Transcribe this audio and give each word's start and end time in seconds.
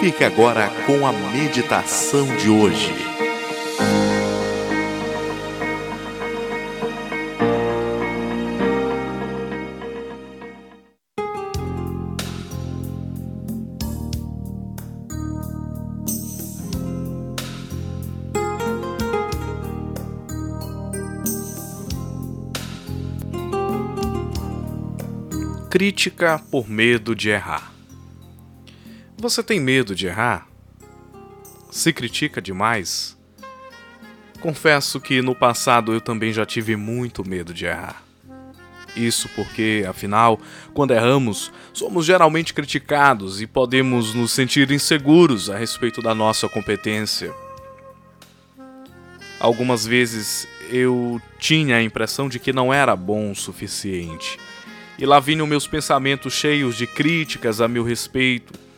Fique 0.00 0.24
agora 0.24 0.70
com 0.86 1.06
a 1.06 1.12
meditação 1.12 2.26
de 2.36 2.48
hoje. 2.48 2.94
Crítica 25.70 26.42
por 26.50 26.68
medo 26.68 27.14
de 27.14 27.30
errar. 27.30 27.79
Você 29.20 29.42
tem 29.42 29.60
medo 29.60 29.94
de 29.94 30.06
errar? 30.06 30.48
Se 31.70 31.92
critica 31.92 32.40
demais? 32.40 33.18
Confesso 34.40 34.98
que 34.98 35.20
no 35.20 35.34
passado 35.34 35.92
eu 35.92 36.00
também 36.00 36.32
já 36.32 36.46
tive 36.46 36.74
muito 36.74 37.22
medo 37.22 37.52
de 37.52 37.66
errar. 37.66 38.02
Isso 38.96 39.28
porque, 39.36 39.84
afinal, 39.86 40.40
quando 40.72 40.94
erramos, 40.94 41.52
somos 41.70 42.06
geralmente 42.06 42.54
criticados 42.54 43.42
e 43.42 43.46
podemos 43.46 44.14
nos 44.14 44.32
sentir 44.32 44.70
inseguros 44.70 45.50
a 45.50 45.58
respeito 45.58 46.00
da 46.00 46.14
nossa 46.14 46.48
competência. 46.48 47.30
Algumas 49.38 49.86
vezes 49.86 50.48
eu 50.70 51.20
tinha 51.38 51.76
a 51.76 51.82
impressão 51.82 52.26
de 52.26 52.38
que 52.38 52.54
não 52.54 52.72
era 52.72 52.96
bom 52.96 53.32
o 53.32 53.36
suficiente 53.36 54.38
e 54.98 55.04
lá 55.04 55.20
vinham 55.20 55.46
meus 55.46 55.66
pensamentos 55.66 56.32
cheios 56.32 56.74
de 56.74 56.86
críticas 56.86 57.60
a 57.60 57.68
meu 57.68 57.84
respeito. 57.84 58.69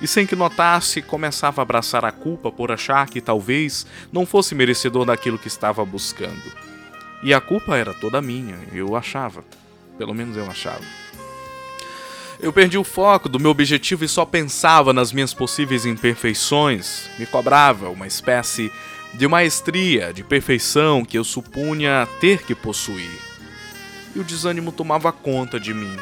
E 0.00 0.06
sem 0.06 0.26
que 0.26 0.36
notasse, 0.36 1.00
começava 1.00 1.60
a 1.60 1.64
abraçar 1.64 2.04
a 2.04 2.12
culpa 2.12 2.52
por 2.52 2.70
achar 2.70 3.08
que 3.08 3.20
talvez 3.20 3.86
não 4.12 4.26
fosse 4.26 4.54
merecedor 4.54 5.06
daquilo 5.06 5.38
que 5.38 5.48
estava 5.48 5.84
buscando. 5.84 6.42
E 7.22 7.32
a 7.32 7.40
culpa 7.40 7.76
era 7.76 7.94
toda 7.94 8.20
minha, 8.20 8.58
eu 8.72 8.94
achava. 8.94 9.42
Pelo 9.96 10.14
menos 10.14 10.36
eu 10.36 10.48
achava. 10.50 10.84
Eu 12.38 12.52
perdi 12.52 12.76
o 12.76 12.84
foco 12.84 13.28
do 13.28 13.40
meu 13.40 13.50
objetivo 13.50 14.04
e 14.04 14.08
só 14.08 14.26
pensava 14.26 14.92
nas 14.92 15.12
minhas 15.12 15.32
possíveis 15.32 15.86
imperfeições. 15.86 17.08
Me 17.18 17.24
cobrava 17.24 17.88
uma 17.88 18.06
espécie 18.06 18.70
de 19.14 19.26
maestria, 19.26 20.12
de 20.12 20.22
perfeição 20.22 21.02
que 21.02 21.16
eu 21.16 21.24
supunha 21.24 22.06
ter 22.20 22.42
que 22.42 22.54
possuir 22.54 23.26
e 24.16 24.18
o 24.18 24.24
desânimo 24.24 24.72
tomava 24.72 25.12
conta 25.12 25.60
de 25.60 25.74
mim. 25.74 25.94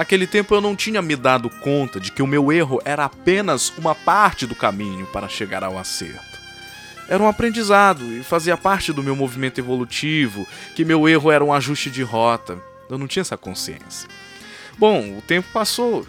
Naquele 0.00 0.26
tempo 0.26 0.54
eu 0.54 0.62
não 0.62 0.74
tinha 0.74 1.02
me 1.02 1.14
dado 1.14 1.50
conta 1.50 2.00
de 2.00 2.10
que 2.10 2.22
o 2.22 2.26
meu 2.26 2.50
erro 2.50 2.80
era 2.86 3.04
apenas 3.04 3.68
uma 3.76 3.94
parte 3.94 4.46
do 4.46 4.54
caminho 4.54 5.04
para 5.08 5.28
chegar 5.28 5.62
ao 5.62 5.76
acerto. 5.76 6.40
Era 7.06 7.22
um 7.22 7.28
aprendizado 7.28 8.10
e 8.16 8.22
fazia 8.22 8.56
parte 8.56 8.94
do 8.94 9.02
meu 9.02 9.14
movimento 9.14 9.58
evolutivo, 9.58 10.48
que 10.74 10.86
meu 10.86 11.06
erro 11.06 11.30
era 11.30 11.44
um 11.44 11.52
ajuste 11.52 11.90
de 11.90 12.02
rota. 12.02 12.58
Eu 12.88 12.96
não 12.96 13.06
tinha 13.06 13.20
essa 13.20 13.36
consciência. 13.36 14.08
Bom, 14.78 15.18
o 15.18 15.20
tempo 15.20 15.48
passou 15.52 16.06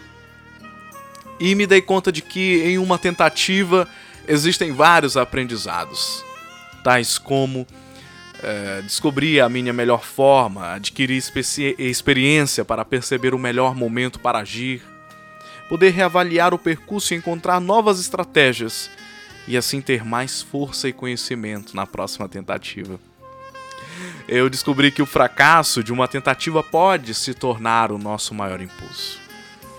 e 1.38 1.54
me 1.54 1.66
dei 1.66 1.82
conta 1.82 2.10
de 2.10 2.22
que 2.22 2.62
em 2.64 2.78
uma 2.78 2.98
tentativa 2.98 3.86
existem 4.26 4.72
vários 4.72 5.18
aprendizados, 5.18 6.24
tais 6.82 7.18
como 7.18 7.66
é, 8.42 8.82
descobrir 8.82 9.40
a 9.40 9.48
minha 9.48 9.72
melhor 9.72 10.04
forma, 10.04 10.72
adquirir 10.72 11.22
experiência 11.78 12.64
para 12.64 12.84
perceber 12.84 13.34
o 13.34 13.38
melhor 13.38 13.74
momento 13.74 14.18
para 14.18 14.40
agir, 14.40 14.82
poder 15.68 15.90
reavaliar 15.90 16.52
o 16.52 16.58
percurso 16.58 17.14
e 17.14 17.16
encontrar 17.16 17.60
novas 17.60 18.00
estratégias, 18.00 18.90
e 19.46 19.56
assim 19.56 19.80
ter 19.80 20.04
mais 20.04 20.42
força 20.42 20.88
e 20.88 20.92
conhecimento 20.92 21.74
na 21.74 21.86
próxima 21.86 22.28
tentativa. 22.28 22.98
Eu 24.28 24.48
descobri 24.48 24.90
que 24.90 25.02
o 25.02 25.06
fracasso 25.06 25.82
de 25.82 25.92
uma 25.92 26.06
tentativa 26.06 26.62
pode 26.62 27.14
se 27.14 27.34
tornar 27.34 27.90
o 27.90 27.98
nosso 27.98 28.34
maior 28.34 28.60
impulso. 28.60 29.20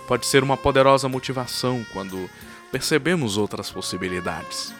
Pode 0.07 0.25
ser 0.25 0.43
uma 0.43 0.57
poderosa 0.57 1.07
motivação 1.07 1.85
quando 1.93 2.29
percebemos 2.71 3.37
outras 3.37 3.71
possibilidades. 3.71 4.73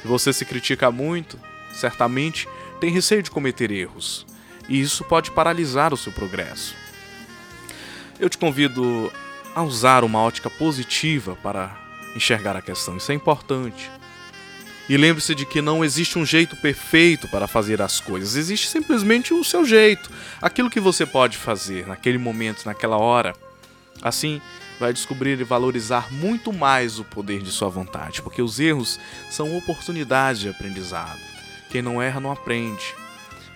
Se 0.00 0.08
você 0.08 0.32
se 0.32 0.44
critica 0.44 0.90
muito, 0.90 1.38
certamente 1.72 2.48
tem 2.78 2.90
receio 2.90 3.22
de 3.22 3.30
cometer 3.30 3.70
erros, 3.70 4.26
e 4.68 4.80
isso 4.80 5.04
pode 5.04 5.30
paralisar 5.30 5.92
o 5.92 5.96
seu 5.96 6.12
progresso. 6.12 6.74
Eu 8.18 8.28
te 8.28 8.38
convido 8.38 9.12
a 9.54 9.62
usar 9.62 10.04
uma 10.04 10.20
ótica 10.20 10.48
positiva 10.48 11.36
para 11.42 11.76
enxergar 12.16 12.56
a 12.56 12.62
questão, 12.62 12.96
isso 12.96 13.12
é 13.12 13.14
importante. 13.14 13.90
E 14.88 14.96
lembre-se 14.96 15.34
de 15.34 15.44
que 15.44 15.60
não 15.60 15.84
existe 15.84 16.18
um 16.18 16.24
jeito 16.24 16.56
perfeito 16.56 17.28
para 17.28 17.46
fazer 17.46 17.82
as 17.82 18.00
coisas, 18.00 18.36
existe 18.36 18.68
simplesmente 18.68 19.34
o 19.34 19.44
seu 19.44 19.64
jeito, 19.64 20.10
aquilo 20.40 20.70
que 20.70 20.80
você 20.80 21.04
pode 21.04 21.36
fazer 21.36 21.86
naquele 21.86 22.16
momento, 22.16 22.64
naquela 22.64 22.96
hora. 22.96 23.34
Assim, 24.00 24.40
vai 24.78 24.92
descobrir 24.92 25.38
e 25.40 25.44
valorizar 25.44 26.10
muito 26.12 26.52
mais 26.52 26.98
o 26.98 27.04
poder 27.04 27.42
de 27.42 27.50
sua 27.50 27.68
vontade, 27.68 28.22
porque 28.22 28.40
os 28.40 28.58
erros 28.58 28.98
são 29.30 29.56
oportunidades 29.58 30.40
de 30.40 30.48
aprendizado. 30.48 31.37
Quem 31.70 31.82
não 31.82 32.00
erra 32.00 32.20
não 32.20 32.32
aprende. 32.32 32.94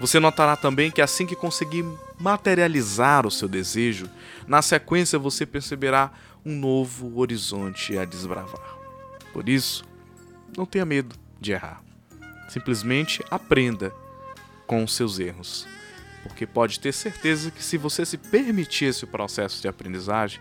Você 0.00 0.18
notará 0.18 0.56
também 0.56 0.90
que 0.90 1.00
assim 1.00 1.26
que 1.26 1.36
conseguir 1.36 1.84
materializar 2.18 3.26
o 3.26 3.30
seu 3.30 3.48
desejo, 3.48 4.08
na 4.46 4.60
sequência 4.60 5.18
você 5.18 5.46
perceberá 5.46 6.10
um 6.44 6.54
novo 6.56 7.18
horizonte 7.18 7.96
a 7.96 8.04
desbravar. 8.04 8.76
Por 9.32 9.48
isso, 9.48 9.84
não 10.56 10.66
tenha 10.66 10.84
medo 10.84 11.14
de 11.40 11.52
errar. 11.52 11.82
Simplesmente 12.48 13.24
aprenda 13.30 13.92
com 14.66 14.84
os 14.84 14.94
seus 14.94 15.18
erros. 15.18 15.66
Porque 16.22 16.46
pode 16.46 16.78
ter 16.78 16.92
certeza 16.92 17.50
que 17.50 17.64
se 17.64 17.76
você 17.76 18.04
se 18.04 18.16
permitir 18.16 18.86
esse 18.86 19.06
processo 19.06 19.60
de 19.60 19.68
aprendizagem, 19.68 20.40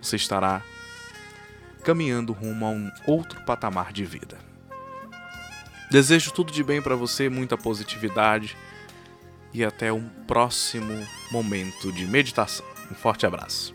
você 0.00 0.16
estará 0.16 0.62
caminhando 1.82 2.32
rumo 2.32 2.66
a 2.66 2.70
um 2.70 2.90
outro 3.06 3.40
patamar 3.42 3.92
de 3.92 4.04
vida. 4.04 4.38
Desejo 5.90 6.32
tudo 6.32 6.52
de 6.52 6.62
bem 6.62 6.82
para 6.82 6.96
você, 6.96 7.28
muita 7.28 7.56
positividade 7.56 8.56
e 9.52 9.64
até 9.64 9.92
um 9.92 10.08
próximo 10.26 11.06
momento 11.30 11.92
de 11.92 12.04
meditação. 12.06 12.66
Um 12.90 12.94
forte 12.94 13.24
abraço. 13.24 13.74